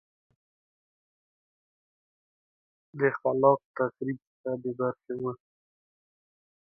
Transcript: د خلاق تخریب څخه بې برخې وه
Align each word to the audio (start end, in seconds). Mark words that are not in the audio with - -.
د 2.99 3.01
خلاق 3.17 3.59
تخریب 3.77 4.19
څخه 4.29 4.51
بې 4.61 4.71
برخې 4.79 5.15
وه 5.21 5.33